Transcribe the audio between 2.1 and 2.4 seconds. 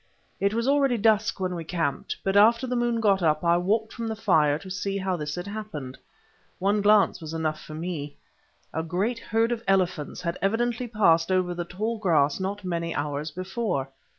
but